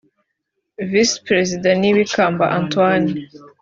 [0.89, 3.11] Visi Perezida ni Bikamba Antoine